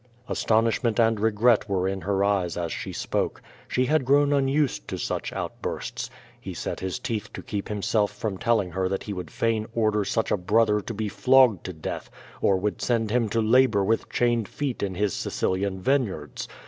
[0.27, 3.39] Astonishment and regret were in her eyes as she spoke.
[3.67, 6.09] She had grown unused to such outbursts.
[6.39, 10.03] He set his teeth to keep himself from telling her that he would fain order
[10.03, 12.09] such a brother to be flogged to death,
[12.41, 16.47] qr would send him to labor with chained feet in his Sicilian vineyards.